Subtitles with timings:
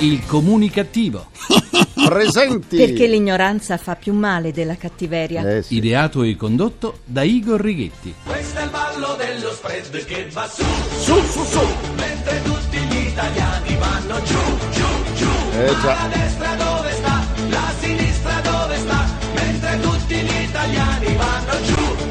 [0.00, 1.26] Il comunicativo.
[1.94, 2.76] Presenti!
[2.78, 5.42] Perché l'ignoranza fa più male della cattiveria.
[5.56, 5.76] Eh sì.
[5.76, 8.14] Ideato e condotto da Igor Righetti.
[8.24, 10.64] Questo è il ballo dello spread che va su,
[10.98, 11.60] Su, su, su!
[11.96, 14.38] mentre tutti gli italiani vanno giù,
[14.72, 15.28] giù, giù.
[15.52, 15.94] Eh Ma già.
[15.94, 17.26] la destra dove sta?
[17.50, 19.06] La sinistra dove sta?
[19.34, 22.09] Mentre tutti gli italiani vanno giù.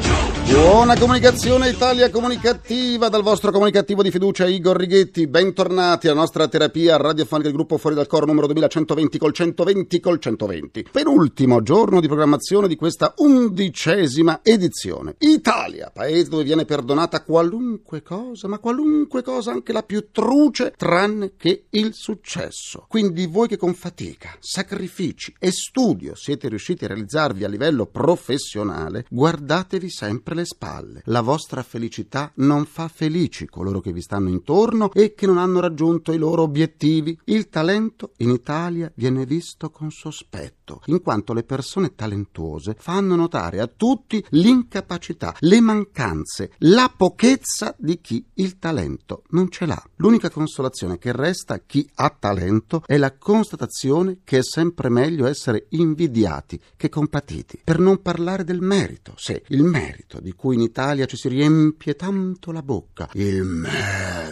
[0.50, 5.28] Buona comunicazione Italia comunicativa dal vostro comunicativo di fiducia Igor Righetti.
[5.28, 10.18] Bentornati alla nostra terapia radiofonica del gruppo Fuori dal Coro numero 2120 col 120 col
[10.18, 10.88] 120.
[10.90, 15.14] Penultimo giorno di programmazione di questa undicesima edizione.
[15.18, 21.34] Italia, paese dove viene perdonata qualunque cosa, ma qualunque cosa, anche la più truce, tranne
[21.36, 22.86] che il successo.
[22.88, 29.06] Quindi voi che con fatica, sacrifici e studio siete riusciti a realizzarvi a livello professionale,
[29.08, 31.02] guardatevi sempre le spalle.
[31.04, 35.60] La vostra felicità non fa felici coloro che vi stanno intorno e che non hanno
[35.60, 37.16] raggiunto i loro obiettivi.
[37.26, 43.60] Il talento in Italia viene visto con sospetto, in quanto le persone talentuose fanno notare
[43.60, 49.82] a tutti l'incapacità, le mancanze, la pochezza di chi il talento non ce l'ha.
[49.96, 55.26] L'unica consolazione che resta a chi ha talento è la constatazione che è sempre meglio
[55.26, 57.60] essere invidiati che compatiti.
[57.64, 61.94] Per non parlare del merito, sì, il merito di cui in Italia ci si riempie
[61.94, 63.08] tanto la bocca.
[63.14, 64.29] Il merito,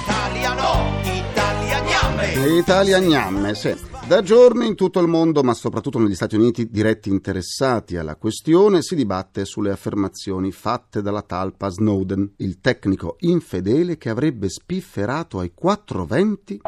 [0.05, 2.57] Italiano, italianiame.
[2.57, 3.92] Italia gnamme, sì.
[4.13, 8.83] Da giorni in tutto il mondo, ma soprattutto negli Stati Uniti, diretti interessati alla questione,
[8.83, 15.53] si dibatte sulle affermazioni fatte dalla talpa Snowden, il tecnico infedele che avrebbe spifferato ai
[15.55, 16.61] 420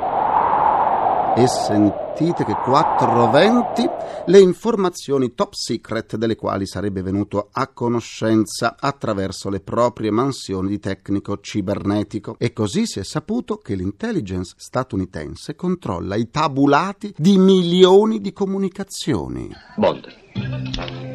[1.36, 3.88] e sentite che 420
[4.26, 10.78] le informazioni top secret delle quali sarebbe venuto a conoscenza attraverso le proprie mansioni di
[10.78, 18.20] tecnico cibernetico e così si è saputo che l'intelligence statunitense controlla i tabulati di milioni
[18.20, 19.50] di comunicazioni.
[19.76, 21.13] Bond.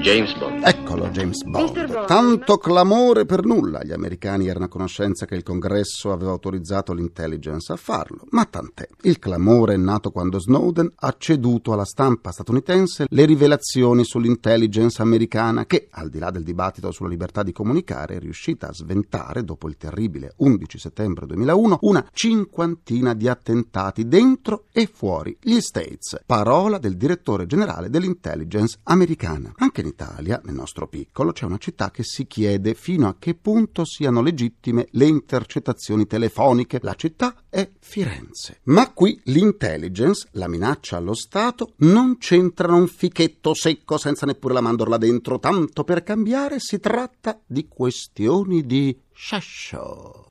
[0.00, 0.62] James Bond.
[0.64, 2.06] Eccolo James Bond.
[2.06, 3.82] Tanto clamore per nulla.
[3.82, 8.88] Gli americani erano a conoscenza che il congresso aveva autorizzato l'intelligence a farlo, ma tant'è.
[9.02, 15.66] Il clamore è nato quando Snowden ha ceduto alla stampa statunitense le rivelazioni sull'intelligence americana
[15.66, 19.68] che, al di là del dibattito sulla libertà di comunicare, è riuscita a sventare, dopo
[19.68, 26.20] il terribile 11 settembre 2001, una cinquantina di attentati dentro e fuori gli States.
[26.24, 29.52] Parola del direttore generale dell'intelligence americana.
[29.56, 33.34] Anche in Italia, nel nostro piccolo, c'è una città che si chiede fino a che
[33.34, 36.78] punto siano legittime le intercettazioni telefoniche.
[36.82, 38.60] La città è Firenze.
[38.64, 44.60] Ma qui l'intelligence, la minaccia allo Stato, non c'entrano un fichetto secco senza neppure la
[44.60, 45.38] mandorla dentro.
[45.38, 50.26] Tanto per cambiare si tratta di questioni di sciascio.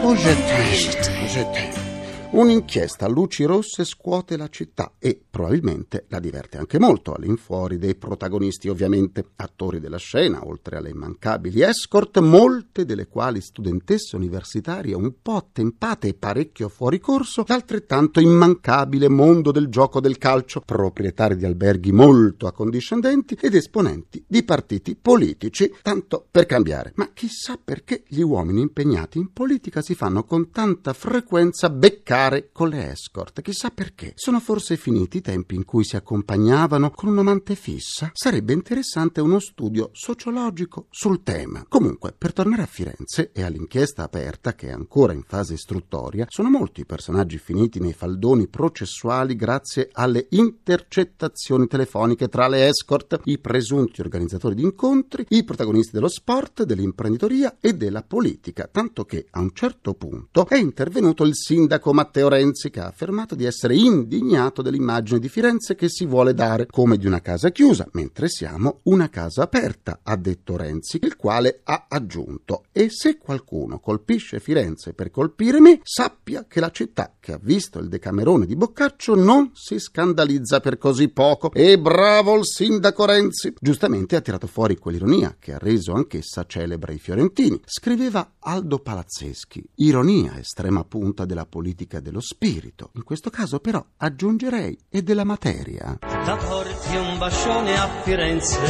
[0.00, 1.87] Oh, je t'aime, je t'aime.
[2.30, 7.94] Un'inchiesta a luci rosse scuote la città e probabilmente la diverte anche molto all'infuori dei
[7.94, 15.14] protagonisti, ovviamente attori della scena, oltre alle immancabili escort, molte delle quali studentesse universitarie un
[15.22, 21.46] po' attempate e parecchio fuori corso, l'altrettanto immancabile mondo del gioco del calcio, proprietari di
[21.46, 26.92] alberghi molto accondiscendenti ed esponenti di partiti politici, tanto per cambiare.
[26.96, 32.16] Ma chissà perché gli uomini impegnati in politica si fanno con tanta frequenza beccare
[32.52, 33.40] con le escort.
[33.42, 34.12] Chissà perché.
[34.16, 38.10] Sono forse finiti i tempi in cui si accompagnavano con un'amante fissa?
[38.12, 41.64] Sarebbe interessante uno studio sociologico sul tema.
[41.68, 46.50] Comunque, per tornare a Firenze e all'inchiesta aperta, che è ancora in fase istruttoria, sono
[46.50, 53.38] molti i personaggi finiti nei faldoni processuali grazie alle intercettazioni telefoniche tra le escort, i
[53.38, 59.38] presunti organizzatori di incontri, i protagonisti dello sport, dell'imprenditoria e della politica, tanto che a
[59.38, 63.76] un certo punto è intervenuto il sindaco Matteo Matteo Renzi, che ha affermato di essere
[63.76, 68.80] indignato dell'immagine di Firenze che si vuole dare come di una casa chiusa, mentre siamo
[68.84, 74.94] una casa aperta, ha detto Renzi, il quale ha aggiunto e se qualcuno colpisce Firenze
[74.94, 79.50] per colpire me, sappia che la città che ha visto il Decamerone di Boccaccio non
[79.52, 81.52] si scandalizza per così poco.
[81.52, 83.52] E bravo il sindaco Renzi!
[83.60, 87.60] Giustamente ha tirato fuori quell'ironia che ha reso anch'essa celebre i fiorentini.
[87.66, 92.90] Scriveva Aldo Palazzeschi, ironia estrema punta della politica dello spirito.
[92.94, 95.98] In questo caso però aggiungerei e della materia.
[96.00, 98.60] Da porti un bacione a Firenze,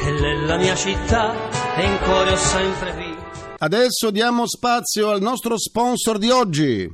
[0.00, 3.22] che è la mia città e in cuore ho sempre vivo.
[3.58, 6.90] Adesso diamo spazio al nostro sponsor di oggi.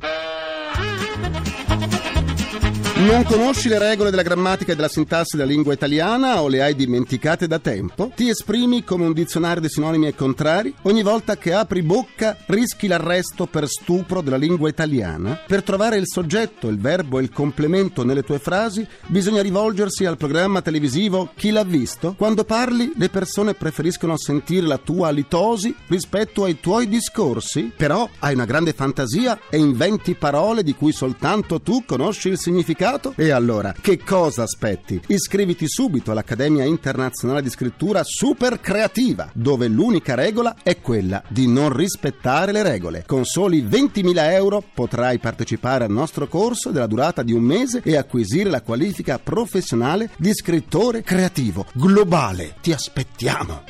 [3.01, 6.75] Non conosci le regole della grammatica e della sintassi della lingua italiana o le hai
[6.75, 8.13] dimenticate da tempo?
[8.15, 10.75] Ti esprimi come un dizionario di sinonimi e contrari?
[10.83, 15.41] Ogni volta che apri bocca rischi l'arresto per stupro della lingua italiana?
[15.47, 20.19] Per trovare il soggetto, il verbo e il complemento nelle tue frasi bisogna rivolgersi al
[20.19, 22.15] programma televisivo Chi l'ha visto?
[22.19, 27.73] Quando parli le persone preferiscono sentire la tua litosi rispetto ai tuoi discorsi?
[27.75, 32.89] Però hai una grande fantasia e inventi parole di cui soltanto tu conosci il significato?
[33.17, 35.01] E allora, che cosa aspetti?
[35.09, 41.73] Iscriviti subito all'Accademia Internazionale di Scrittura Super Creativa, dove l'unica regola è quella di non
[41.73, 43.05] rispettare le regole.
[43.07, 47.97] Con soli 20.000 euro potrai partecipare al nostro corso della durata di un mese e
[47.97, 52.57] acquisire la qualifica professionale di scrittore creativo globale.
[52.61, 53.63] Ti aspettiamo!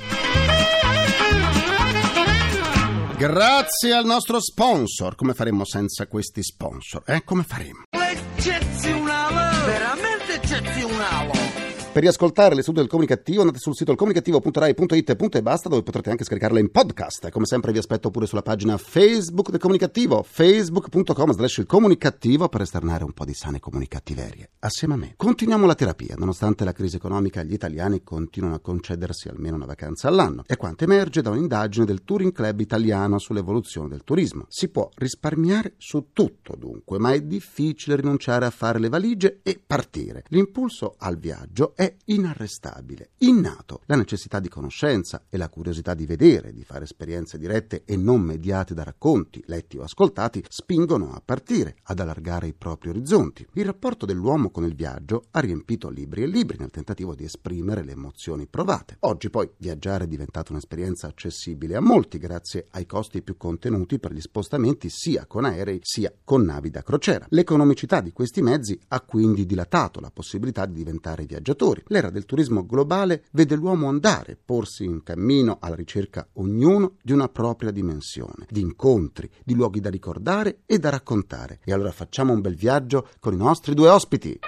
[3.18, 5.14] Grazie al nostro sponsor.
[5.14, 7.02] Come faremmo senza questi sponsor?
[7.04, 7.22] Eh?
[7.22, 7.99] Come faremmo?
[8.40, 10.09] Getty un lavoro veramente
[11.92, 16.22] Per riascoltare le sedute del comunicativo andate sul sito comunicativo.rai.it e basta dove potrete anche
[16.22, 17.30] scaricarle in podcast.
[17.30, 22.60] Come sempre vi aspetto pure sulla pagina Facebook del comunicativo, facebook.com slash il comunicativo per
[22.60, 24.50] esternare un po' di sane comunicattiverie.
[24.60, 25.14] Assieme a me.
[25.16, 26.14] Continuiamo la terapia.
[26.16, 30.44] Nonostante la crisi economica, gli italiani continuano a concedersi almeno una vacanza all'anno.
[30.46, 34.44] È quanto emerge da un'indagine del Touring Club italiano sull'evoluzione del turismo.
[34.48, 39.60] Si può risparmiare su tutto dunque, ma è difficile rinunciare a fare le valigie e
[39.66, 40.22] partire.
[40.28, 43.80] L'impulso al viaggio è inarrestabile, innato.
[43.86, 48.20] La necessità di conoscenza e la curiosità di vedere, di fare esperienze dirette e non
[48.20, 53.46] mediate da racconti, letti o ascoltati, spingono a partire, ad allargare i propri orizzonti.
[53.54, 57.82] Il rapporto dell'uomo con il viaggio ha riempito libri e libri nel tentativo di esprimere
[57.82, 58.98] le emozioni provate.
[59.00, 64.12] Oggi poi viaggiare è diventata un'esperienza accessibile a molti grazie ai costi più contenuti per
[64.12, 67.24] gli spostamenti sia con aerei sia con navi da crociera.
[67.30, 72.66] L'economicità di questi mezzi ha quindi dilatato la possibilità di diventare viaggiatori L'era del turismo
[72.66, 78.60] globale vede l'uomo andare, porsi in cammino alla ricerca ognuno di una propria dimensione, di
[78.60, 81.60] incontri, di luoghi da ricordare e da raccontare.
[81.64, 84.38] E allora facciamo un bel viaggio con i nostri due ospiti.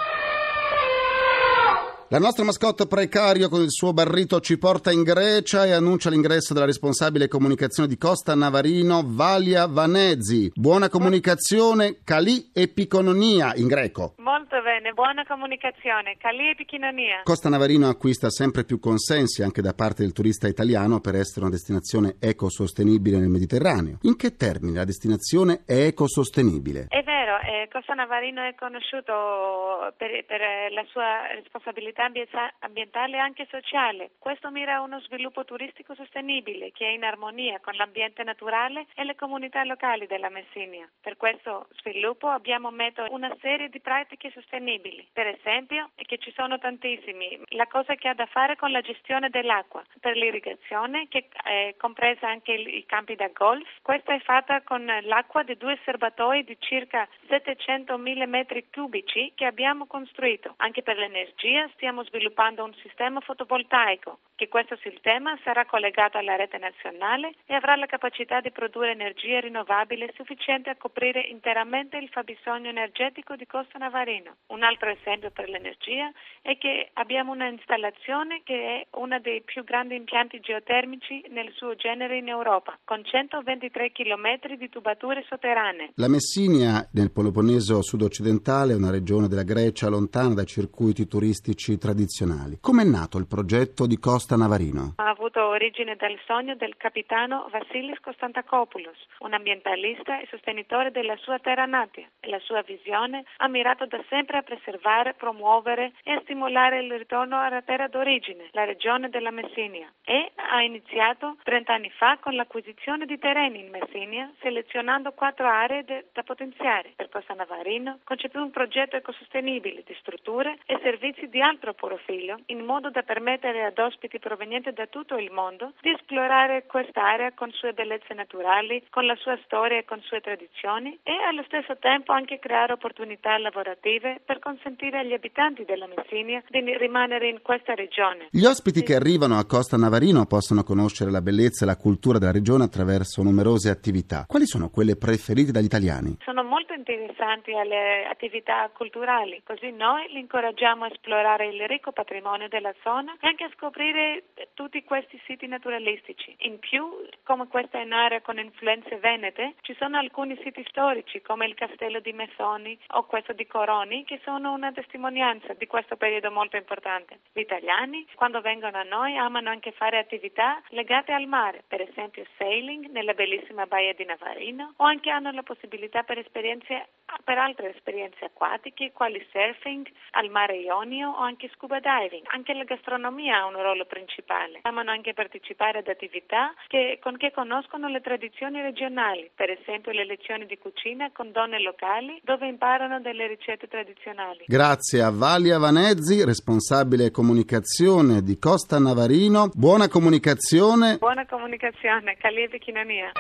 [2.13, 6.53] La nostra mascotte precario con il suo barrito ci porta in Grecia e annuncia l'ingresso
[6.53, 10.53] della responsabile comunicazione di Costa Navarino, Valia Vanezzi.
[10.55, 14.13] Buona comunicazione, Calì e Picononia in greco.
[14.19, 17.23] Molto bene, buona comunicazione, Calì e Pichinonia.
[17.25, 21.55] Costa Navarino acquista sempre più consensi anche da parte del turista italiano per essere una
[21.55, 24.01] destinazione ecosostenibile nel Mediterraneo.
[24.03, 26.89] In che termini la destinazione è ecosostenibile?
[26.91, 33.21] È vero, eh, Costa Navarino è conosciuto per, per la sua responsabilità ambienta- ambientale e
[33.21, 34.11] anche sociale.
[34.19, 39.05] Questo mira a uno sviluppo turistico sostenibile che è in armonia con l'ambiente naturale e
[39.05, 40.89] le comunità locali della Messinia.
[41.01, 45.07] Per questo sviluppo abbiamo messo una serie di pratiche sostenibili.
[45.13, 47.41] Per esempio, che ci sono tantissimi.
[47.51, 52.29] La cosa che ha da fare con la gestione dell'acqua per l'irrigazione, che è compresa
[52.29, 53.69] anche i campi da golf.
[53.83, 59.87] Questa è fatta con l'acqua di due serbatoi di circa 700.000 metri cubici che abbiamo
[59.87, 60.53] costruito.
[60.59, 66.59] Anche per l'energia stiamo sviluppando un sistema fotovoltaico che questo sistema sarà collegato alla rete
[66.59, 72.69] nazionale e avrà la capacità di produrre energia rinnovabile sufficiente a coprire interamente il fabbisogno
[72.69, 74.37] energetico di Costa Navarino.
[74.49, 76.11] Un altro esempio per l'energia
[76.41, 81.77] è che abbiamo una installazione che è uno dei più grandi impianti geotermici nel suo
[81.77, 85.93] genere in Europa, con 123 km di tubature sotterranee.
[85.95, 92.59] La Messinia, nel Peloponneso sud-occidentale, una regione della Grecia lontana dai circuiti turistici tradizionali.
[92.61, 94.95] Come è nato il progetto di Costa Navarino?
[95.35, 101.65] Avuto origine dal sogno del capitano Vassilis Konstantakopoulos, un ambientalista e sostenitore della sua terra
[101.65, 106.99] natia la sua visione ha mirato da sempre a preservare, promuovere e a stimolare il
[106.99, 112.35] ritorno alla terra d'origine, la regione della Messinia, e ha iniziato 30 anni fa con
[112.35, 116.93] l'acquisizione di terreni in Messinia, selezionando quattro aree de- da potenziare.
[116.97, 122.65] Per Costa Navarino concepì un progetto ecosostenibile di strutture e servizi di alto profilo, in
[122.65, 127.73] modo da permettere ad ospiti provenienti da tutto il mondo di esplorare quest'area con sue
[127.73, 132.39] bellezze naturali, con la sua storia e con sue tradizioni e allo stesso tempo anche
[132.39, 138.29] creare opportunità lavorative per consentire agli abitanti della Messinia di rimanere in questa regione.
[138.31, 142.33] Gli ospiti che arrivano a Costa Navarino possono conoscere la bellezza e la cultura della
[142.33, 144.25] regione attraverso numerose attività.
[144.27, 146.17] Quali sono quelle preferite dagli italiani?
[146.25, 152.49] Sono molto interessanti alle attività culturali, così noi li incoraggiamo a esplorare il ricco patrimonio
[152.49, 154.25] della zona e anche a scoprire
[154.55, 156.35] tutti questi siti naturalistici.
[156.41, 161.47] In più, come questa è un'area con influenze venete, ci sono alcuni siti storici come
[161.47, 166.31] il castello di Messoni o questo di Coroni che sono una testimonianza di questo periodo
[166.31, 167.21] molto importante.
[167.33, 172.25] Gli italiani, quando vengono a noi, amano anche fare attività legate al mare, per esempio
[172.39, 176.89] sailing nella bellissima baia di Navarino o anche hanno la possibilità per esperienze
[177.25, 182.25] per altre esperienze acquatiche quali surfing al mare Ionio o anche scuba diving.
[182.33, 184.61] Anche la gastronomia ha un ruolo principale.
[184.63, 190.05] Amano anche partecipare ad attività che, con che conoscono le tradizioni regionali, per esempio le
[190.05, 194.45] lezioni di cucina con donne locali dove imparano delle ricette tradizionali.
[194.47, 199.51] Grazie a Valia Vanezzi, responsabile comunicazione di Costa Navarino.
[199.55, 200.97] Buona comunicazione.
[200.99, 203.13] Buona comunicazione, Caliebe Chinonia.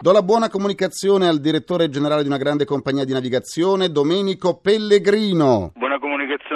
[0.00, 5.72] Do la buona comunicazione al direttore generale di una grande compagnia di navigazione, Domenico Pellegrino.
[5.74, 5.97] Buona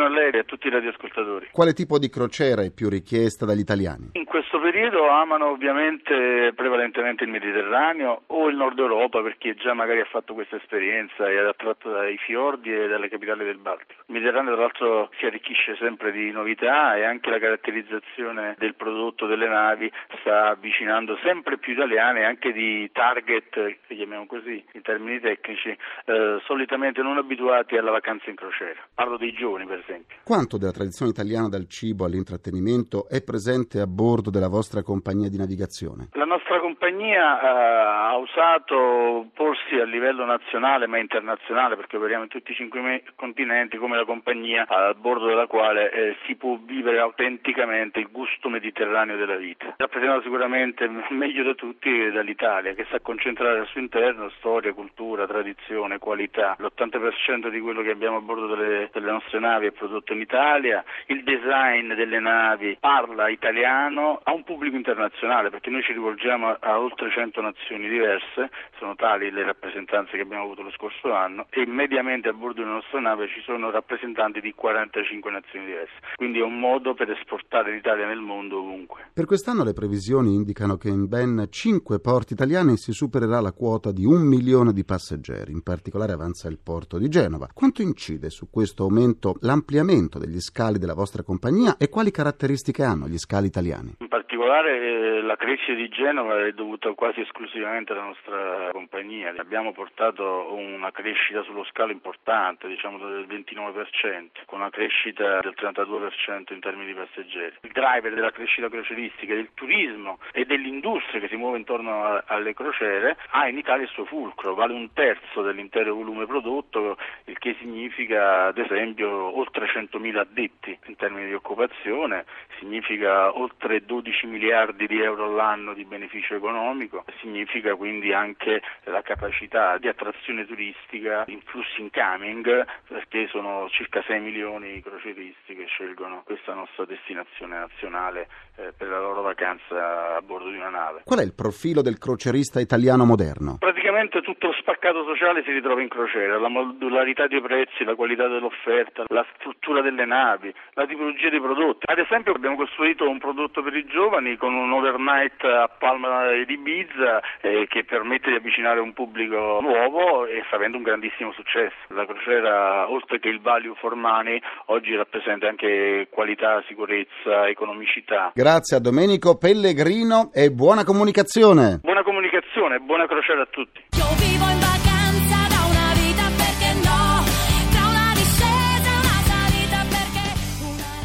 [0.02, 1.48] comunicazione a lei e a tutti i radioascoltatori.
[1.52, 4.10] Quale tipo di crociera è più richiesta dagli italiani?
[4.12, 9.74] In questo periodo amano ovviamente prevalentemente il Mediterraneo o il Nord Europa per chi già
[9.74, 14.02] magari ha fatto questa esperienza e è attratto dai fiordi e dalle capitali del Baltico.
[14.06, 19.26] Il Mediterraneo tra l'altro si arricchisce sempre di novità e anche la caratterizzazione del prodotto
[19.26, 19.90] delle navi
[20.20, 26.40] sta avvicinando sempre più italiane e anche di target, chiamiamo così in termini tecnici, eh,
[26.44, 28.80] solitamente non abituati alla vacanza in crociera.
[28.94, 29.91] Parlo dei giovani per esempio.
[30.24, 35.36] Quanto della tradizione italiana dal cibo all'intrattenimento è presente a bordo della vostra compagnia di
[35.36, 36.08] navigazione?
[36.12, 42.28] La nostra compagnia eh, ha usato porsi a livello nazionale ma internazionale perché operiamo in
[42.28, 46.56] tutti i cinque me- continenti come la compagnia a bordo della quale eh, si può
[46.64, 49.74] vivere autenticamente il gusto mediterraneo della vita.
[49.76, 55.98] Rappresentato sicuramente meglio da tutti dall'Italia che sa concentrare al suo interno storia, cultura, tradizione,
[55.98, 56.56] qualità.
[56.58, 60.84] L'80% di quello che abbiamo a bordo delle, delle nostre navi è prodotto in Italia,
[61.06, 66.58] il design delle navi parla italiano a un pubblico internazionale perché noi ci rivolgiamo a,
[66.60, 68.48] a oltre 100 nazioni diverse,
[68.78, 72.74] sono tali le rappresentanze che abbiamo avuto lo scorso anno e mediamente a bordo della
[72.74, 77.72] nostra nave ci sono rappresentanti di 45 nazioni diverse, quindi è un modo per esportare
[77.72, 79.10] l'Italia nel mondo ovunque.
[79.12, 83.90] Per quest'anno le previsioni indicano che in ben 5 porti italiani si supererà la quota
[83.90, 87.48] di un milione di passeggeri, in particolare avanza il porto di Genova.
[87.52, 89.70] Quanto incide su questo aumento l'ampliamento
[90.18, 93.96] degli scali della vostra compagnia e quali caratteristiche hanno gli scali italiani?
[94.32, 99.30] Particolare eh, la crescita di Genova è dovuta quasi esclusivamente alla nostra compagnia.
[99.36, 106.54] Abbiamo portato una crescita sullo scalo importante, diciamo del 29%, con una crescita del 32%
[106.54, 107.56] in termini di passeggeri.
[107.60, 113.18] Il driver della crescita crocieristica, del turismo e dell'industria che si muove intorno alle crociere
[113.32, 116.96] ha in Italia il suo fulcro, vale un terzo dell'intero volume prodotto,
[117.26, 122.24] il che significa ad esempio oltre 100.000 addetti in termini di occupazione,
[122.58, 129.78] significa oltre 12 miliardi di euro all'anno di beneficio economico, significa quindi anche la capacità
[129.78, 136.22] di attrazione turistica in flussi incoming perché sono circa 6 milioni i crocieristi che scelgono
[136.24, 141.02] questa nostra destinazione nazionale eh, per la loro vacanza a bordo di una nave.
[141.04, 143.56] Qual è il profilo del crocerista italiano moderno?
[143.58, 148.28] Praticamente tutto lo spaccato sociale si ritrova in crociera, la modularità dei prezzi, la qualità
[148.28, 151.86] dell'offerta, la struttura delle navi, la tipologia dei prodotti.
[151.90, 156.52] Ad esempio abbiamo costruito un prodotto per i giovani con un overnight a Palma di
[156.52, 161.74] Ibiza eh, che permette di avvicinare un pubblico nuovo e sta avendo un grandissimo successo.
[161.88, 168.32] La crociera, oltre che il value for money, oggi rappresenta anche qualità, sicurezza, economicità.
[168.34, 171.78] Grazie a Domenico Pellegrino e buona comunicazione.
[171.80, 174.31] Buona comunicazione, buona crociera a tutti.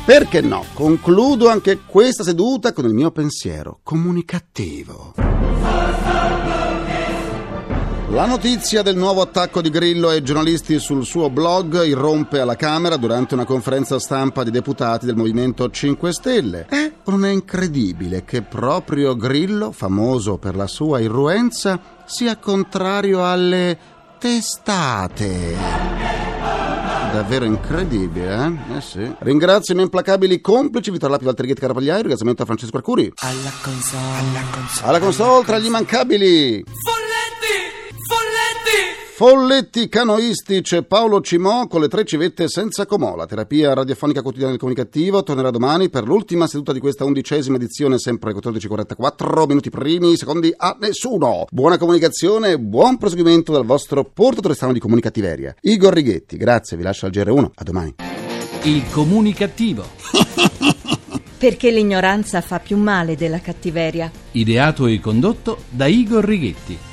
[0.08, 0.64] Perché no?
[0.74, 5.16] Concludo anche questa seduta con il mio pensiero comunicativo.
[8.12, 12.96] La notizia del nuovo attacco di Grillo ai giornalisti sul suo blog irrompe alla Camera
[12.96, 16.68] durante una conferenza stampa di deputati del Movimento 5 Stelle.
[16.70, 23.30] È o non è incredibile che proprio Grillo, famoso per la sua irruenza, sia contrario
[23.30, 23.78] alle
[24.18, 26.08] testate?
[27.12, 28.36] Davvero incredibile,
[28.70, 28.78] eh?
[28.78, 29.16] Eh sì.
[29.20, 33.12] Ringrazio i miei implacabili complici Vittorio Lapi, Valtrighetti, Carapagliai, ringraziamento a Francesco Arcuri.
[33.16, 34.02] Alla console.
[34.18, 34.88] Alla console.
[34.88, 36.64] Alla console tra gli immancabili.
[39.18, 39.90] Folletti!
[39.90, 43.16] Canoisti c'è Paolo Cimò con le tre civette senza comò.
[43.16, 47.98] La terapia radiofonica quotidiana del comunicativo tornerà domani per l'ultima seduta di questa undicesima edizione,
[47.98, 51.48] sempre alle 14.44, minuti primi, secondi a nessuno.
[51.50, 55.56] Buona comunicazione e buon proseguimento dal vostro portatore strano di comunicativeria.
[55.62, 57.50] Igor Righetti, grazie, vi lascio al GR1.
[57.56, 57.96] A domani.
[58.66, 59.84] Il comunicativo.
[61.40, 64.12] Perché l'ignoranza fa più male della cattiveria.
[64.34, 66.87] Ideato e condotto da Igor Righetti.